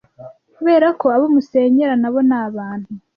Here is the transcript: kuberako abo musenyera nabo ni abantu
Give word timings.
kuberako 0.55 1.05
abo 1.15 1.25
musenyera 1.35 1.93
nabo 2.01 2.19
ni 2.29 2.35
abantu 2.45 2.89